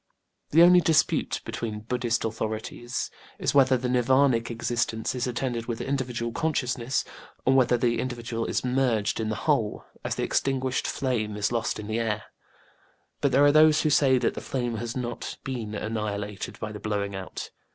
The 0.49 0.63
only 0.63 0.81
dispute 0.81 1.41
between 1.45 1.81
BudĖĢdĖĢhist 1.81 2.25
authorities 2.25 3.11
is 3.37 3.53
whether 3.53 3.77
this 3.77 3.91
NirvÄnĖĢic 3.91 4.49
existence 4.49 5.13
is 5.13 5.27
attended 5.27 5.67
with 5.67 5.79
individual 5.79 6.31
consciousness, 6.31 7.05
or 7.45 7.53
whether 7.53 7.77
the 7.77 7.99
individual 7.99 8.47
is 8.47 8.65
merged 8.65 9.19
in 9.19 9.29
the 9.29 9.35
whole, 9.45 9.85
as 10.03 10.15
the 10.15 10.23
extinguished 10.23 10.87
flame 10.87 11.37
is 11.37 11.51
lost 11.51 11.77
in 11.79 11.85
the 11.85 11.99
air. 11.99 12.23
But 13.19 13.31
there 13.31 13.45
are 13.45 13.51
those 13.51 13.83
who 13.83 13.91
say 13.91 14.17
that 14.17 14.33
the 14.33 14.41
flame 14.41 14.77
has 14.77 14.97
not 14.97 15.37
been 15.43 15.75
annihilated 15.75 16.59
by 16.59 16.71
the 16.71 16.79
blowing 16.79 17.13
out. 17.15 17.51